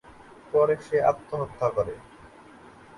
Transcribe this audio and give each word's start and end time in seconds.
পরে 0.51 0.75
সে 0.85 0.97
আত্মহত্যা 1.11 1.67
করে। 1.69 1.93